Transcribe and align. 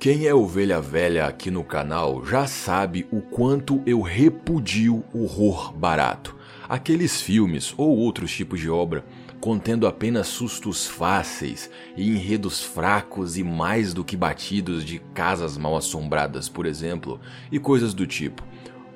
Quem 0.00 0.28
é 0.28 0.34
ovelha 0.34 0.80
velha 0.80 1.26
aqui 1.26 1.50
no 1.50 1.64
canal 1.64 2.24
já 2.24 2.46
sabe 2.46 3.04
o 3.10 3.20
quanto 3.20 3.82
eu 3.84 4.00
repudio 4.00 5.02
horror 5.12 5.72
barato. 5.72 6.36
Aqueles 6.68 7.20
filmes 7.20 7.74
ou 7.76 7.96
outros 7.96 8.30
tipos 8.30 8.60
de 8.60 8.70
obra 8.70 9.04
contendo 9.40 9.88
apenas 9.88 10.28
sustos 10.28 10.86
fáceis 10.86 11.68
e 11.96 12.10
enredos 12.10 12.62
fracos 12.62 13.36
e 13.36 13.42
mais 13.42 13.92
do 13.92 14.04
que 14.04 14.16
batidos 14.16 14.84
de 14.84 15.00
casas 15.12 15.58
mal 15.58 15.76
assombradas, 15.76 16.48
por 16.48 16.64
exemplo, 16.64 17.20
e 17.50 17.58
coisas 17.58 17.92
do 17.92 18.06
tipo. 18.06 18.44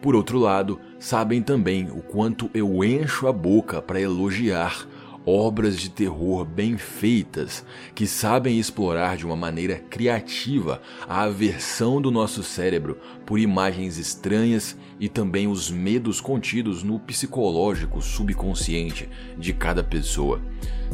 Por 0.00 0.14
outro 0.14 0.38
lado, 0.38 0.78
sabem 1.00 1.42
também 1.42 1.90
o 1.90 2.00
quanto 2.00 2.48
eu 2.54 2.84
encho 2.84 3.26
a 3.26 3.32
boca 3.32 3.82
para 3.82 4.00
elogiar 4.00 4.86
obras 5.24 5.78
de 5.78 5.88
terror 5.88 6.44
bem 6.44 6.76
feitas 6.76 7.64
que 7.94 8.06
sabem 8.06 8.58
explorar 8.58 9.16
de 9.16 9.24
uma 9.24 9.36
maneira 9.36 9.76
criativa 9.76 10.82
a 11.08 11.22
aversão 11.22 12.00
do 12.00 12.10
nosso 12.10 12.42
cérebro 12.42 12.98
por 13.24 13.38
imagens 13.38 13.98
estranhas 13.98 14.76
e 14.98 15.08
também 15.08 15.46
os 15.46 15.70
medos 15.70 16.20
contidos 16.20 16.82
no 16.82 16.98
psicológico 16.98 18.00
subconsciente 18.00 19.08
de 19.38 19.52
cada 19.52 19.82
pessoa. 19.82 20.40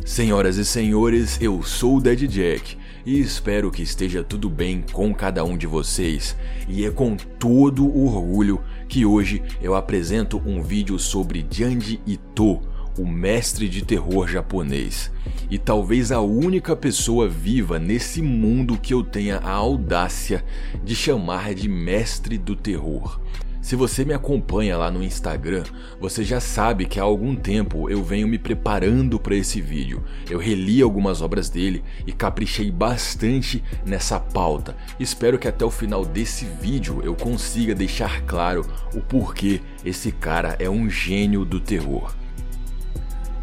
Senhoras 0.05 0.56
e 0.56 0.64
senhores, 0.64 1.41
eu 1.41 1.62
sou 1.62 1.97
o 1.97 2.00
Dead 2.00 2.27
Jack 2.28 2.77
e 3.05 3.19
espero 3.19 3.70
que 3.70 3.83
esteja 3.83 4.22
tudo 4.22 4.48
bem 4.48 4.84
com 4.92 5.12
cada 5.14 5.45
um 5.45 5.56
de 5.56 5.66
vocês. 5.66 6.36
E 6.69 6.84
é 6.84 6.91
com 6.91 7.16
todo 7.16 7.84
orgulho 7.86 8.60
que 8.88 9.05
hoje 9.05 9.42
eu 9.60 9.74
apresento 9.74 10.41
um 10.47 10.62
vídeo 10.62 10.98
sobre 10.98 11.47
Janji 11.50 12.00
Ito 12.06 12.60
o 12.98 13.07
mestre 13.07 13.69
de 13.69 13.84
terror 13.84 14.27
japonês, 14.27 15.11
e 15.51 15.56
talvez 15.56 16.11
a 16.12 16.20
única 16.20 16.75
pessoa 16.75 17.29
viva 17.29 17.79
nesse 17.79 18.20
mundo 18.20 18.77
que 18.77 18.93
eu 18.93 19.02
tenha 19.02 19.39
a 19.39 19.52
audácia 19.52 20.45
de 20.84 20.95
chamar 20.95 21.55
de 21.55 21.69
mestre 21.69 22.37
do 22.37 22.56
terror. 22.56 23.20
Se 23.61 23.77
você 23.77 24.03
me 24.03 24.14
acompanha 24.14 24.78
lá 24.78 24.91
no 24.91 25.05
Instagram, 25.05 25.62
você 26.00 26.25
já 26.25 26.41
sabe 26.41 26.87
que 26.87 26.98
há 26.98 27.03
algum 27.03 27.37
tempo 27.37 27.91
eu 27.91 28.03
venho 28.03 28.27
me 28.27 28.39
preparando 28.39 29.20
para 29.20 29.37
esse 29.37 29.61
vídeo. 29.61 30.03
Eu 30.31 30.39
reli 30.39 30.81
algumas 30.81 31.20
obras 31.20 31.50
dele 31.50 31.84
e 32.06 32.12
caprichei 32.12 32.70
bastante 32.70 33.62
nessa 33.84 34.19
pauta. 34.19 34.75
Espero 34.98 35.39
que 35.39 35.48
até 35.48 35.67
o 35.67 35.70
final 35.70 36.03
desse 36.03 36.47
vídeo 36.47 37.03
eu 37.05 37.15
consiga 37.15 37.75
deixar 37.75 38.22
claro 38.22 38.65
o 38.94 39.03
porquê 39.03 39.61
esse 39.84 40.12
cara 40.12 40.56
é 40.59 40.70
um 40.70 40.89
gênio 40.89 41.44
do 41.44 41.61
terror. 41.61 42.15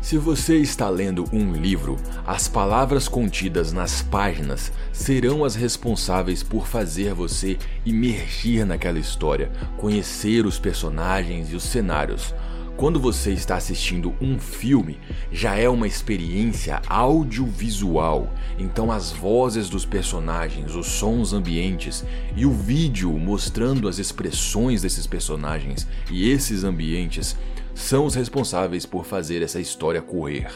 Se 0.05 0.19
você 0.19 0.57
está 0.57 0.87
lendo 0.87 1.25
um 1.33 1.51
livro, 1.51 1.97
as 2.27 2.47
palavras 2.47 3.07
contidas 3.07 3.73
nas 3.73 4.03
páginas 4.03 4.71
serão 4.93 5.43
as 5.43 5.55
responsáveis 5.55 6.43
por 6.43 6.67
fazer 6.67 7.15
você 7.15 7.57
imergir 7.83 8.67
naquela 8.67 8.99
história, 8.99 9.51
conhecer 9.77 10.45
os 10.45 10.59
personagens 10.59 11.51
e 11.51 11.55
os 11.55 11.63
cenários. 11.63 12.35
Quando 12.77 12.99
você 12.99 13.31
está 13.31 13.55
assistindo 13.55 14.13
um 14.21 14.37
filme, 14.37 14.99
já 15.31 15.55
é 15.55 15.67
uma 15.67 15.87
experiência 15.87 16.83
audiovisual, 16.87 18.31
então 18.59 18.91
as 18.91 19.11
vozes 19.11 19.69
dos 19.69 19.85
personagens, 19.85 20.75
os 20.75 20.85
sons 20.85 21.33
ambientes 21.33 22.05
e 22.35 22.45
o 22.45 22.51
vídeo 22.51 23.11
mostrando 23.13 23.87
as 23.87 23.97
expressões 23.97 24.83
desses 24.83 25.07
personagens 25.07 25.87
e 26.11 26.29
esses 26.29 26.63
ambientes 26.63 27.35
são 27.75 28.05
os 28.05 28.15
responsáveis 28.15 28.85
por 28.85 29.05
fazer 29.05 29.43
essa 29.43 29.59
história 29.59 30.01
correr. 30.01 30.47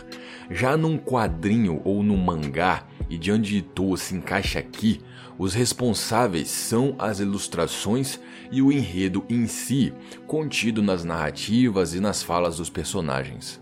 Já 0.49 0.75
num 0.75 0.97
quadrinho 0.97 1.81
ou 1.83 2.01
num 2.01 2.17
mangá, 2.17 2.85
e 3.09 3.17
de 3.17 3.31
onde 3.31 3.57
Ito 3.57 3.97
se 3.97 4.15
encaixa 4.15 4.57
aqui, 4.57 5.01
os 5.37 5.53
responsáveis 5.53 6.49
são 6.49 6.95
as 6.97 7.19
ilustrações 7.19 8.19
e 8.51 8.61
o 8.61 8.71
enredo 8.71 9.23
em 9.29 9.45
si, 9.47 9.93
contido 10.25 10.81
nas 10.81 11.03
narrativas 11.03 11.93
e 11.93 11.99
nas 11.99 12.23
falas 12.23 12.57
dos 12.57 12.69
personagens. 12.69 13.61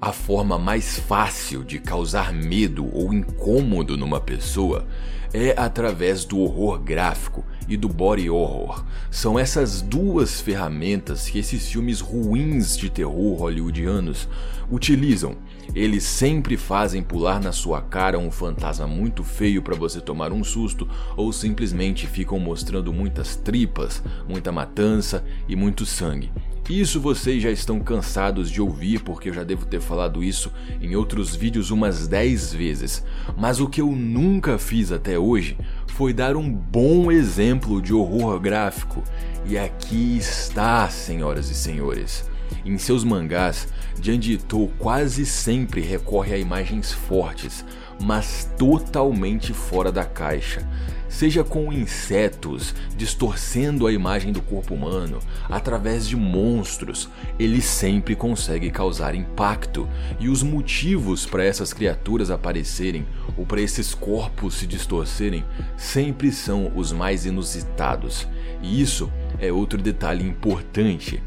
A 0.00 0.12
forma 0.12 0.58
mais 0.58 0.98
fácil 0.98 1.62
de 1.62 1.78
causar 1.78 2.32
medo 2.32 2.88
ou 2.94 3.12
incômodo 3.12 3.96
numa 3.96 4.20
pessoa 4.20 4.86
é 5.32 5.54
através 5.56 6.24
do 6.24 6.38
horror 6.38 6.78
gráfico 6.78 7.44
e 7.70 7.76
do 7.76 7.88
body 7.88 8.28
horror. 8.28 8.84
São 9.10 9.38
essas 9.38 9.80
duas 9.80 10.40
ferramentas 10.40 11.28
que 11.28 11.38
esses 11.38 11.70
filmes 11.70 12.00
ruins 12.00 12.76
de 12.76 12.90
terror 12.90 13.36
hollywoodianos 13.38 14.28
utilizam. 14.70 15.36
Eles 15.72 16.02
sempre 16.02 16.56
fazem 16.56 17.00
pular 17.00 17.40
na 17.40 17.52
sua 17.52 17.80
cara 17.80 18.18
um 18.18 18.30
fantasma 18.30 18.88
muito 18.88 19.22
feio 19.22 19.62
para 19.62 19.76
você 19.76 20.00
tomar 20.00 20.32
um 20.32 20.42
susto, 20.42 20.88
ou 21.16 21.32
simplesmente 21.32 22.08
ficam 22.08 22.40
mostrando 22.40 22.92
muitas 22.92 23.36
tripas, 23.36 24.02
muita 24.28 24.50
matança 24.50 25.24
e 25.48 25.54
muito 25.54 25.86
sangue. 25.86 26.30
Isso 26.70 27.00
vocês 27.00 27.42
já 27.42 27.50
estão 27.50 27.80
cansados 27.80 28.48
de 28.48 28.62
ouvir 28.62 29.02
porque 29.02 29.28
eu 29.28 29.34
já 29.34 29.42
devo 29.42 29.66
ter 29.66 29.80
falado 29.80 30.22
isso 30.22 30.52
em 30.80 30.94
outros 30.94 31.34
vídeos 31.34 31.72
umas 31.72 32.06
10 32.06 32.54
vezes. 32.54 33.04
Mas 33.36 33.58
o 33.58 33.66
que 33.66 33.80
eu 33.80 33.88
nunca 33.90 34.56
fiz 34.56 34.92
até 34.92 35.18
hoje 35.18 35.58
foi 35.88 36.12
dar 36.12 36.36
um 36.36 36.48
bom 36.48 37.10
exemplo 37.10 37.82
de 37.82 37.92
horror 37.92 38.38
gráfico. 38.38 39.02
E 39.44 39.58
aqui 39.58 40.16
está, 40.16 40.88
senhoras 40.88 41.50
e 41.50 41.56
senhores. 41.56 42.30
Em 42.64 42.78
seus 42.78 43.02
mangás, 43.02 43.66
Janji 44.00 44.34
Ito 44.34 44.70
quase 44.78 45.26
sempre 45.26 45.80
recorre 45.80 46.34
a 46.34 46.38
imagens 46.38 46.92
fortes, 46.92 47.64
mas 48.00 48.50
totalmente 48.58 49.52
fora 49.52 49.92
da 49.92 50.04
caixa. 50.04 50.66
Seja 51.10 51.42
com 51.42 51.72
insetos 51.72 52.72
distorcendo 52.96 53.86
a 53.86 53.92
imagem 53.92 54.32
do 54.32 54.40
corpo 54.40 54.74
humano, 54.74 55.18
através 55.48 56.06
de 56.06 56.16
monstros, 56.16 57.08
ele 57.36 57.60
sempre 57.60 58.14
consegue 58.14 58.70
causar 58.70 59.14
impacto. 59.16 59.88
E 60.20 60.28
os 60.28 60.42
motivos 60.42 61.26
para 61.26 61.44
essas 61.44 61.72
criaturas 61.72 62.30
aparecerem 62.30 63.04
ou 63.36 63.44
para 63.44 63.60
esses 63.60 63.92
corpos 63.92 64.54
se 64.54 64.68
distorcerem 64.68 65.44
sempre 65.76 66.30
são 66.30 66.70
os 66.76 66.92
mais 66.92 67.26
inusitados. 67.26 68.28
E 68.62 68.80
isso 68.80 69.12
é 69.40 69.50
outro 69.52 69.82
detalhe 69.82 70.24
importante. 70.24 71.20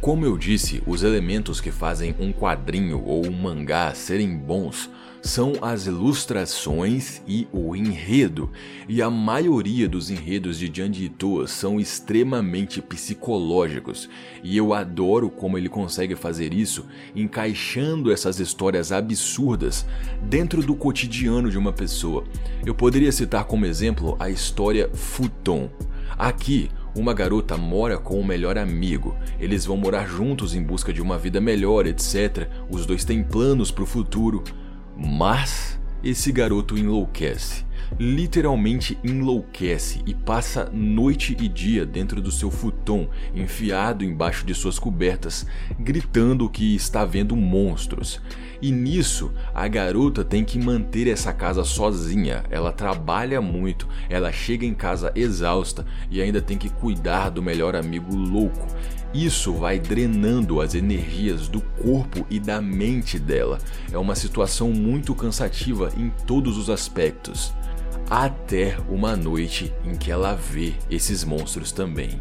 Como 0.00 0.26
eu 0.26 0.36
disse, 0.36 0.82
os 0.84 1.04
elementos 1.04 1.60
que 1.60 1.70
fazem 1.70 2.12
um 2.18 2.32
quadrinho 2.32 3.00
ou 3.04 3.24
um 3.24 3.30
mangá 3.30 3.94
serem 3.94 4.36
bons 4.36 4.90
são 5.22 5.52
as 5.62 5.86
ilustrações 5.86 7.22
e 7.28 7.46
o 7.52 7.76
enredo, 7.76 8.50
e 8.88 9.00
a 9.00 9.08
maioria 9.08 9.88
dos 9.88 10.10
enredos 10.10 10.58
de 10.58 10.70
Janji 10.74 11.04
Ito 11.04 11.46
são 11.46 11.78
extremamente 11.78 12.82
psicológicos, 12.82 14.10
e 14.42 14.56
eu 14.56 14.74
adoro 14.74 15.30
como 15.30 15.56
ele 15.56 15.68
consegue 15.68 16.16
fazer 16.16 16.52
isso, 16.52 16.84
encaixando 17.14 18.10
essas 18.12 18.40
histórias 18.40 18.90
absurdas 18.90 19.86
dentro 20.20 20.60
do 20.60 20.74
cotidiano 20.74 21.48
de 21.48 21.56
uma 21.56 21.72
pessoa. 21.72 22.24
Eu 22.66 22.74
poderia 22.74 23.12
citar 23.12 23.44
como 23.44 23.64
exemplo 23.64 24.16
a 24.18 24.28
história 24.28 24.90
Futon. 24.92 25.70
Aqui, 26.18 26.68
uma 26.94 27.14
garota 27.14 27.56
mora 27.56 27.96
com 27.96 28.20
o 28.20 28.24
melhor 28.24 28.58
amigo. 28.58 29.16
Eles 29.40 29.64
vão 29.64 29.76
morar 29.76 30.06
juntos 30.06 30.54
em 30.54 30.62
busca 30.62 30.92
de 30.92 31.00
uma 31.00 31.16
vida 31.16 31.40
melhor, 31.40 31.86
etc. 31.86 32.48
Os 32.68 32.84
dois 32.84 33.04
têm 33.04 33.22
planos 33.22 33.70
para 33.70 33.84
o 33.84 33.86
futuro. 33.86 34.42
Mas 34.96 35.80
esse 36.02 36.32
garoto 36.32 36.76
enlouquece. 36.76 37.64
Literalmente 37.98 38.98
enlouquece 39.04 40.02
e 40.06 40.14
passa 40.14 40.70
noite 40.72 41.36
e 41.38 41.46
dia 41.46 41.84
dentro 41.84 42.22
do 42.22 42.32
seu 42.32 42.50
futon, 42.50 43.08
enfiado 43.34 44.04
embaixo 44.04 44.46
de 44.46 44.54
suas 44.54 44.78
cobertas, 44.78 45.46
gritando 45.78 46.48
que 46.48 46.74
está 46.74 47.04
vendo 47.04 47.36
monstros. 47.36 48.20
E 48.62 48.70
nisso, 48.70 49.32
a 49.54 49.66
garota 49.68 50.24
tem 50.24 50.44
que 50.44 50.58
manter 50.58 51.06
essa 51.08 51.32
casa 51.32 51.64
sozinha. 51.64 52.44
Ela 52.50 52.72
trabalha 52.72 53.40
muito, 53.40 53.88
ela 54.08 54.32
chega 54.32 54.64
em 54.64 54.74
casa 54.74 55.12
exausta 55.14 55.84
e 56.10 56.22
ainda 56.22 56.40
tem 56.40 56.56
que 56.56 56.70
cuidar 56.70 57.28
do 57.30 57.42
melhor 57.42 57.76
amigo 57.76 58.14
louco. 58.14 58.66
Isso 59.14 59.52
vai 59.52 59.78
drenando 59.78 60.60
as 60.60 60.74
energias 60.74 61.46
do 61.46 61.60
corpo 61.60 62.26
e 62.30 62.40
da 62.40 62.62
mente 62.62 63.18
dela. 63.18 63.58
É 63.92 63.98
uma 63.98 64.14
situação 64.14 64.70
muito 64.70 65.14
cansativa 65.14 65.92
em 65.96 66.10
todos 66.26 66.56
os 66.56 66.70
aspectos. 66.70 67.52
Até 68.08 68.78
uma 68.88 69.14
noite 69.14 69.72
em 69.84 69.96
que 69.96 70.10
ela 70.10 70.34
vê 70.34 70.74
esses 70.90 71.24
monstros 71.24 71.72
também. 71.72 72.20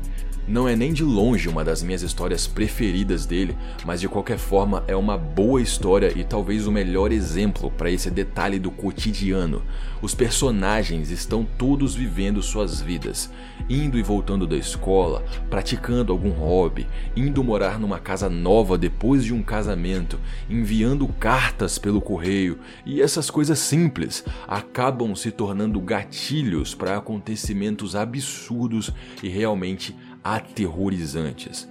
Não 0.51 0.67
é 0.67 0.75
nem 0.75 0.91
de 0.91 1.01
longe 1.01 1.47
uma 1.47 1.63
das 1.63 1.81
minhas 1.81 2.01
histórias 2.01 2.45
preferidas 2.45 3.25
dele, 3.25 3.55
mas 3.85 4.01
de 4.01 4.09
qualquer 4.09 4.37
forma 4.37 4.83
é 4.85 4.93
uma 4.93 5.17
boa 5.17 5.61
história 5.61 6.11
e 6.13 6.25
talvez 6.25 6.67
o 6.67 6.71
melhor 6.73 7.13
exemplo 7.13 7.71
para 7.71 7.89
esse 7.89 8.11
detalhe 8.11 8.59
do 8.59 8.69
cotidiano. 8.69 9.61
Os 10.01 10.13
personagens 10.13 11.09
estão 11.09 11.47
todos 11.57 11.95
vivendo 11.95 12.43
suas 12.43 12.81
vidas, 12.81 13.31
indo 13.69 13.97
e 13.97 14.03
voltando 14.03 14.45
da 14.45 14.57
escola, 14.57 15.23
praticando 15.49 16.11
algum 16.11 16.31
hobby, 16.31 16.85
indo 17.15 17.41
morar 17.41 17.79
numa 17.79 17.99
casa 17.99 18.29
nova 18.29 18.77
depois 18.77 19.23
de 19.23 19.33
um 19.33 19.41
casamento, 19.41 20.19
enviando 20.49 21.07
cartas 21.07 21.77
pelo 21.77 22.01
correio 22.01 22.59
e 22.85 23.01
essas 23.01 23.29
coisas 23.29 23.57
simples 23.57 24.25
acabam 24.45 25.15
se 25.15 25.31
tornando 25.31 25.79
gatilhos 25.79 26.75
para 26.75 26.97
acontecimentos 26.97 27.95
absurdos 27.95 28.91
e 29.23 29.29
realmente 29.29 29.95
aterrorizantes. 30.23 31.69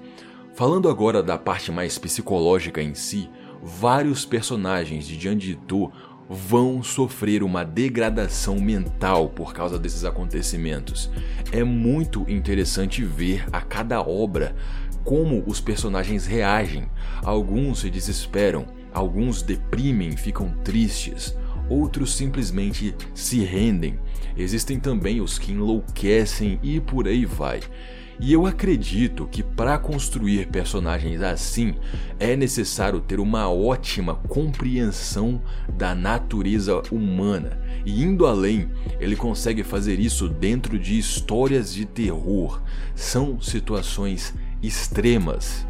Falando 0.54 0.88
agora 0.88 1.22
da 1.22 1.38
parte 1.38 1.72
mais 1.72 1.98
psicológica 1.98 2.82
em 2.82 2.94
si, 2.94 3.30
vários 3.62 4.24
personagens 4.24 5.06
de 5.06 5.18
Janditu 5.18 5.90
vão 6.28 6.80
sofrer 6.82 7.42
uma 7.42 7.64
degradação 7.64 8.60
mental 8.60 9.30
por 9.30 9.52
causa 9.52 9.78
desses 9.78 10.04
acontecimentos. 10.04 11.10
É 11.50 11.64
muito 11.64 12.24
interessante 12.28 13.04
ver 13.04 13.44
a 13.52 13.60
cada 13.60 14.00
obra 14.00 14.54
como 15.02 15.42
os 15.46 15.60
personagens 15.60 16.26
reagem. 16.26 16.88
Alguns 17.22 17.80
se 17.80 17.90
desesperam, 17.90 18.66
alguns 18.92 19.42
deprimem, 19.42 20.16
ficam 20.16 20.54
tristes, 20.62 21.36
outros 21.68 22.14
simplesmente 22.14 22.94
se 23.12 23.40
rendem. 23.40 23.98
Existem 24.36 24.78
também 24.78 25.20
os 25.20 25.38
que 25.38 25.52
enlouquecem 25.52 26.60
e 26.62 26.78
por 26.78 27.08
aí 27.08 27.24
vai. 27.24 27.60
E 28.22 28.34
eu 28.34 28.46
acredito 28.46 29.26
que 29.26 29.42
para 29.42 29.78
construir 29.78 30.48
personagens 30.48 31.22
assim 31.22 31.74
é 32.18 32.36
necessário 32.36 33.00
ter 33.00 33.18
uma 33.18 33.48
ótima 33.48 34.14
compreensão 34.14 35.40
da 35.72 35.94
natureza 35.94 36.82
humana. 36.92 37.58
E 37.86 38.02
indo 38.02 38.26
além, 38.26 38.68
ele 39.00 39.16
consegue 39.16 39.62
fazer 39.62 39.98
isso 39.98 40.28
dentro 40.28 40.78
de 40.78 40.98
histórias 40.98 41.72
de 41.72 41.86
terror. 41.86 42.60
São 42.94 43.40
situações 43.40 44.34
extremas. 44.62 45.66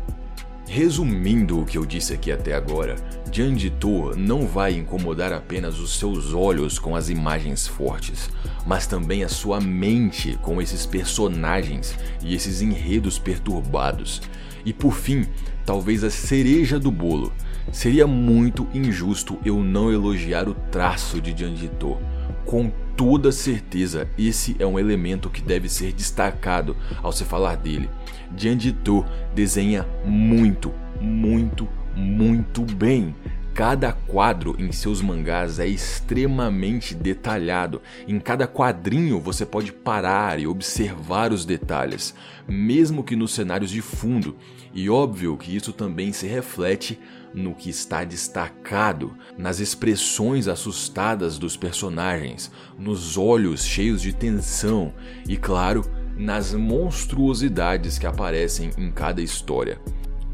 Resumindo 0.73 1.61
o 1.61 1.67
que 1.67 1.77
eu 1.77 1.85
disse 1.85 2.15
aqui 2.15 2.31
até 2.31 2.55
agora, 2.55 2.95
Janditor 3.33 4.17
não 4.17 4.47
vai 4.47 4.73
incomodar 4.73 5.33
apenas 5.33 5.81
os 5.81 5.99
seus 5.99 6.33
olhos 6.33 6.79
com 6.79 6.95
as 6.95 7.11
imagens 7.11 7.67
fortes, 7.67 8.31
mas 8.65 8.87
também 8.87 9.25
a 9.25 9.29
sua 9.29 9.61
mente 9.61 10.39
com 10.41 10.63
esses 10.63 10.87
personagens 10.87 11.99
e 12.23 12.37
esses 12.37 12.63
enredos 12.63 13.19
perturbados. 13.19 14.23
E 14.65 14.73
por 14.73 14.95
fim, 14.95 15.27
talvez 15.67 16.05
a 16.05 16.11
cereja 16.11 16.79
do 16.79 16.93
bolo. 16.93 17.33
Seria 17.73 18.07
muito 18.07 18.69
injusto 18.73 19.41
eu 19.45 19.65
não 19.65 19.93
elogiar 19.93 20.49
o 20.49 20.55
traço 20.55 21.21
de 21.21 21.37
Janditor. 21.37 21.99
Com 22.47 22.71
toda 23.01 23.33
certeza, 23.33 24.07
esse 24.19 24.55
é 24.59 24.67
um 24.67 24.79
elemento 24.79 25.31
que 25.31 25.41
deve 25.41 25.71
ser 25.71 25.91
destacado 25.91 26.77
ao 27.03 27.11
se 27.11 27.25
falar 27.25 27.57
dele. 27.57 27.89
Janditor 28.37 29.07
desenha 29.35 29.87
muito, 30.05 30.71
muito, 31.01 31.67
muito 31.97 32.61
bem. 32.61 33.15
Cada 33.55 33.93
quadro 33.93 34.55
em 34.59 34.71
seus 34.73 35.03
mangás 35.03 35.59
é 35.59 35.67
extremamente 35.67 36.95
detalhado. 36.95 37.83
Em 38.07 38.19
cada 38.21 38.47
quadrinho 38.47 39.21
você 39.21 39.45
pode 39.45 39.73
parar 39.73 40.39
e 40.39 40.47
observar 40.47 41.33
os 41.33 41.45
detalhes, 41.45 42.15
mesmo 42.49 43.03
que 43.03 43.17
nos 43.17 43.33
cenários 43.33 43.71
de 43.71 43.83
fundo. 43.83 44.37
E 44.73 44.89
óbvio 44.89 45.37
que 45.37 45.55
isso 45.55 45.73
também 45.73 46.13
se 46.13 46.27
reflete 46.27 46.99
no 47.35 47.55
que 47.55 47.69
está 47.71 48.05
destacado, 48.05 49.17
nas 49.37 49.59
expressões 49.59 50.49
assustadas 50.49 51.39
dos 51.39 51.57
personagens, 51.57 52.51
nos 52.79 53.19
olhos 53.19 53.65
cheios 53.65 54.01
de 54.01 54.13
tensão 54.13 54.95
e, 55.29 55.37
claro, 55.37 55.85
nas 56.17 56.55
monstruosidades 56.55 57.99
que 57.99 58.07
aparecem 58.07 58.71
em 58.79 58.91
cada 58.91 59.21
história. 59.21 59.81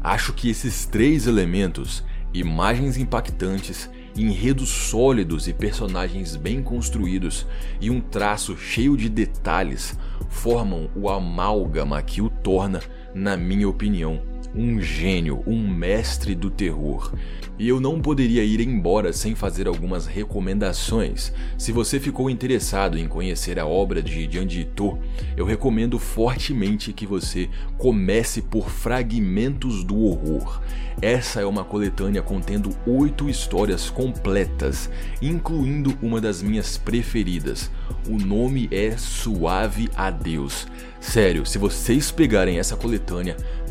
Acho 0.01 0.33
que 0.33 0.49
esses 0.49 0.85
três 0.85 1.27
elementos, 1.27 2.03
imagens 2.33 2.97
impactantes, 2.97 3.89
enredos 4.15 4.69
sólidos 4.69 5.47
e 5.47 5.53
personagens 5.53 6.35
bem 6.35 6.61
construídos 6.61 7.45
e 7.79 7.89
um 7.89 7.99
traço 7.99 8.57
cheio 8.57 8.97
de 8.97 9.09
detalhes, 9.09 9.97
formam 10.29 10.89
o 10.95 11.09
amálgama 11.09 12.01
que 12.01 12.21
o 12.21 12.29
torna, 12.29 12.81
na 13.17 13.35
minha 13.35 13.67
opinião, 13.67 14.21
um 14.53 14.79
gênio, 14.79 15.41
um 15.47 15.67
mestre 15.67 16.35
do 16.35 16.51
terror. 16.51 17.11
E 17.57 17.67
eu 17.67 17.79
não 17.79 17.99
poderia 17.99 18.43
ir 18.43 18.61
embora 18.61 19.11
sem 19.11 19.33
fazer 19.33 19.67
algumas 19.67 20.05
recomendações. 20.05 21.33
Se 21.57 21.71
você 21.71 21.99
ficou 21.99 22.29
interessado 22.29 22.95
em 22.99 23.07
conhecer 23.07 23.57
a 23.57 23.65
obra 23.65 24.03
de 24.03 24.31
Janji 24.31 24.61
Ito, 24.61 24.99
eu 25.35 25.43
recomendo 25.45 25.97
fortemente 25.97 26.93
que 26.93 27.07
você 27.07 27.49
comece 27.75 28.43
por 28.43 28.69
Fragmentos 28.69 29.83
do 29.83 29.97
Horror. 29.97 30.61
Essa 31.01 31.41
é 31.41 31.45
uma 31.45 31.63
coletânea 31.63 32.21
contendo 32.21 32.69
oito 32.85 33.27
histórias 33.27 33.89
completas, 33.89 34.89
incluindo 35.19 35.97
uma 36.01 36.21
das 36.21 36.43
minhas 36.43 36.77
preferidas. 36.77 37.71
O 38.07 38.17
nome 38.17 38.67
é 38.71 38.95
Suave 38.97 39.89
a 39.95 40.11
Deus. 40.11 40.67
Sério, 40.99 41.45
se 41.45 41.59
vocês 41.59 42.09
pegarem 42.09 42.57
essa 42.57 42.75
coletânea, 42.75 43.06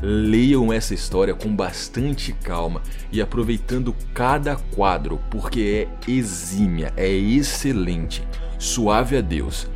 leiam 0.02 0.72
essa 0.72 0.94
história 0.94 1.34
com 1.34 1.54
bastante 1.54 2.32
calma 2.32 2.82
e 3.12 3.20
aproveitando 3.20 3.94
cada 4.14 4.56
quadro, 4.56 5.20
porque 5.30 5.88
é 6.06 6.10
exímia, 6.10 6.92
é 6.96 7.08
excelente. 7.08 8.22
Suave 8.58 9.16
a 9.16 9.20
Deus. 9.20 9.68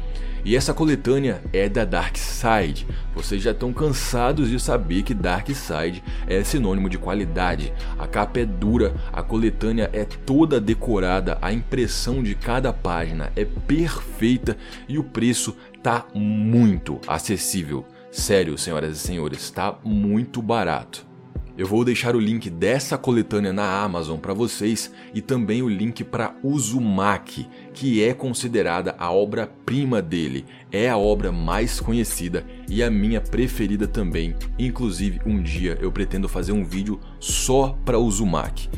E 0.45 0.57
essa 0.57 0.73
coletânea 0.73 1.43
é 1.53 1.69
da 1.69 1.85
Dark 1.85 2.17
Side. 2.17 2.87
Vocês 3.15 3.43
já 3.43 3.51
estão 3.51 3.73
cansados 3.73 4.49
de 4.49 4.59
saber 4.59 5.03
que 5.03 5.13
Dark 5.13 5.49
Side 5.51 6.03
é 6.27 6.43
sinônimo 6.43 6.89
de 6.89 6.97
qualidade. 6.97 7.73
A 7.99 8.07
capa 8.07 8.41
é 8.41 8.47
dura, 8.47 8.95
a 9.13 9.23
coletânea 9.23 9.91
é 9.93 10.05
toda 10.05 10.61
decorada, 10.61 11.37
a 11.43 11.53
impressão 11.53 12.23
de 12.23 12.35
cada 12.35 12.73
página 12.73 13.31
é 13.37 13.45
perfeita 13.45 14.57
e 14.89 14.99
o 14.99 15.05
preço 15.05 15.55
tá 15.83 16.07
muito 16.15 16.99
acessível. 17.07 17.85
Sério, 18.11 18.59
senhoras 18.59 18.97
e 18.97 18.99
senhores, 18.99 19.51
tá 19.51 19.79
muito 19.85 20.43
barato. 20.43 21.07
Eu 21.57 21.67
vou 21.67 21.85
deixar 21.85 22.17
o 22.17 22.21
link 22.21 22.49
dessa 22.49 22.97
coletânea 22.97 23.53
na 23.53 23.83
Amazon 23.83 24.19
para 24.19 24.33
vocês 24.33 24.91
e 25.15 25.21
também 25.21 25.63
o 25.63 25.69
link 25.69 26.03
para 26.03 26.35
Uzumaki, 26.43 27.47
que 27.75 28.03
é 28.03 28.15
considerada 28.15 28.97
a 28.99 29.13
obra-prima 29.13 30.01
dele. 30.01 30.45
É 30.73 30.89
a 30.89 30.97
obra 30.97 31.31
mais 31.31 31.79
conhecida 31.79 32.47
e 32.69 32.83
a 32.83 32.91
minha 32.91 33.21
preferida 33.21 33.87
também. 33.87 34.35
Inclusive, 34.59 35.21
um 35.27 35.41
dia 35.43 35.77
eu 35.81 35.93
pretendo 35.93 36.29
fazer 36.29 36.53
um 36.53 36.65
vídeo 36.65 36.99
só 37.19 37.79
para 37.85 37.99
Uzumaki. 37.99 38.71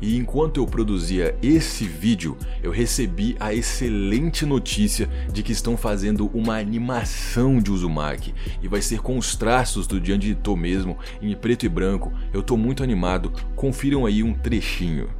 E 0.00 0.16
enquanto 0.16 0.56
eu 0.56 0.66
produzia 0.66 1.36
esse 1.42 1.84
vídeo, 1.84 2.36
eu 2.62 2.70
recebi 2.70 3.36
a 3.38 3.52
excelente 3.52 4.46
notícia 4.46 5.08
de 5.32 5.42
que 5.42 5.52
estão 5.52 5.76
fazendo 5.76 6.30
uma 6.32 6.58
animação 6.58 7.60
de 7.60 7.70
Uzumaki 7.70 8.34
e 8.62 8.68
vai 8.68 8.80
ser 8.80 9.00
com 9.00 9.18
os 9.18 9.36
traços 9.36 9.86
do 9.86 10.04
Janji 10.04 10.30
Ito 10.30 10.56
mesmo, 10.56 10.96
em 11.20 11.34
preto 11.34 11.66
e 11.66 11.68
branco. 11.68 12.12
Eu 12.32 12.42
tô 12.42 12.56
muito 12.56 12.82
animado. 12.82 13.32
Confiram 13.54 14.06
aí 14.06 14.22
um 14.22 14.32
trechinho. 14.32 15.19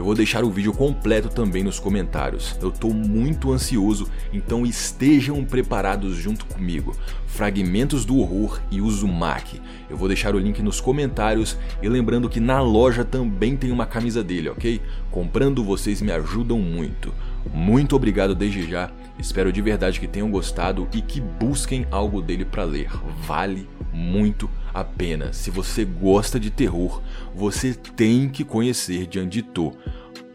Eu 0.00 0.04
vou 0.06 0.14
deixar 0.14 0.42
o 0.44 0.50
vídeo 0.50 0.72
completo 0.72 1.28
também 1.28 1.62
nos 1.62 1.78
comentários. 1.78 2.56
Eu 2.58 2.70
estou 2.70 2.90
muito 2.90 3.52
ansioso, 3.52 4.08
então 4.32 4.64
estejam 4.64 5.44
preparados 5.44 6.16
junto 6.16 6.46
comigo. 6.46 6.96
Fragmentos 7.26 8.06
do 8.06 8.16
Horror 8.16 8.62
e 8.70 8.80
Uzumaki. 8.80 9.60
Eu 9.90 9.98
vou 9.98 10.08
deixar 10.08 10.34
o 10.34 10.38
link 10.38 10.62
nos 10.62 10.80
comentários 10.80 11.54
e 11.82 11.88
lembrando 11.90 12.30
que 12.30 12.40
na 12.40 12.62
loja 12.62 13.04
também 13.04 13.58
tem 13.58 13.70
uma 13.70 13.84
camisa 13.84 14.24
dele, 14.24 14.48
ok? 14.48 14.80
Comprando 15.10 15.62
vocês 15.62 16.00
me 16.00 16.12
ajudam 16.12 16.58
muito. 16.58 17.12
Muito 17.52 17.94
obrigado 17.94 18.34
desde 18.34 18.70
já. 18.70 18.90
Espero 19.20 19.52
de 19.52 19.60
verdade 19.60 20.00
que 20.00 20.08
tenham 20.08 20.30
gostado 20.30 20.88
e 20.94 21.02
que 21.02 21.20
busquem 21.20 21.86
algo 21.90 22.22
dele 22.22 22.44
para 22.44 22.64
ler. 22.64 22.90
Vale 23.26 23.68
muito 23.92 24.50
a 24.72 24.82
pena. 24.82 25.32
Se 25.32 25.50
você 25.50 25.84
gosta 25.84 26.40
de 26.40 26.50
terror, 26.50 27.02
você 27.34 27.74
tem 27.74 28.28
que 28.30 28.44
conhecer 28.44 29.06
Jandito. 29.10 29.72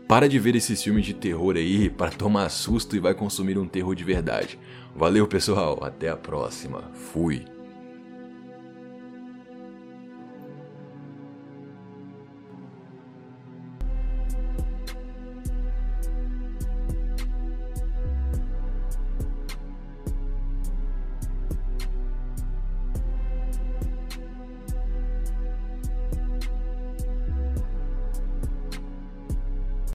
Para 0.08 0.30
de 0.30 0.38
ver 0.38 0.56
esses 0.56 0.84
filmes 0.84 1.04
de 1.04 1.16
terror 1.16 1.56
aí 1.56 1.90
para 1.90 2.12
tomar 2.12 2.50
susto 2.50 2.96
e 2.96 3.00
vai 3.00 3.16
consumir 3.16 3.58
um 3.58 3.68
terror 3.68 3.96
de 3.96 4.04
verdade. 4.04 4.60
Valeu, 4.96 5.28
pessoal. 5.28 5.80
Até 5.84 6.10
a 6.10 6.16
próxima. 6.16 6.92
Fui. 6.94 7.55